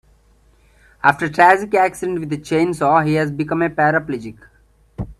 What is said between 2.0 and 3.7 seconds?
with a chainsaw he has become a